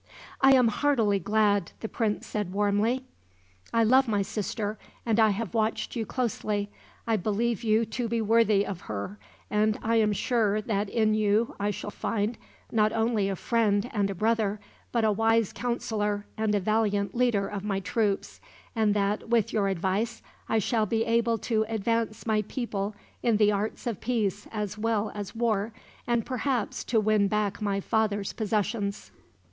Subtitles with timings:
[0.41, 3.05] "I am heartily glad," the prince said warmly.
[3.71, 6.71] "I love my sister, and I have watched you closely.
[7.05, 9.19] I believe you to be worthy of her,
[9.51, 12.39] and I am sure that in you I shall find,
[12.71, 14.59] not only a friend and a brother,
[14.91, 18.41] but a wise counselor and a valiant leader of my troops;
[18.75, 23.51] and that, with your advice, I shall be able to advance my people in the
[23.51, 25.73] arts of peace as well as war,
[26.07, 29.11] and perhaps to win back my father's possessions.